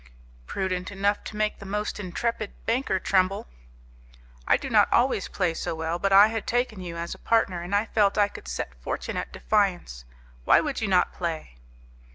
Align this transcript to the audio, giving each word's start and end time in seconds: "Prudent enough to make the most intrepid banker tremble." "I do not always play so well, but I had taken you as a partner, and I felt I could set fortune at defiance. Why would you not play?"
"Prudent 0.47 0.89
enough 0.89 1.23
to 1.25 1.35
make 1.37 1.59
the 1.59 1.63
most 1.67 1.99
intrepid 1.99 2.53
banker 2.65 2.97
tremble." 2.99 3.45
"I 4.47 4.57
do 4.57 4.67
not 4.67 4.91
always 4.91 5.27
play 5.27 5.53
so 5.53 5.75
well, 5.75 5.99
but 5.99 6.11
I 6.11 6.29
had 6.29 6.47
taken 6.47 6.79
you 6.81 6.97
as 6.97 7.13
a 7.13 7.19
partner, 7.19 7.61
and 7.61 7.75
I 7.75 7.85
felt 7.85 8.17
I 8.17 8.27
could 8.27 8.47
set 8.47 8.73
fortune 8.81 9.15
at 9.15 9.31
defiance. 9.31 10.05
Why 10.43 10.59
would 10.59 10.81
you 10.81 10.87
not 10.87 11.13
play?" 11.13 11.55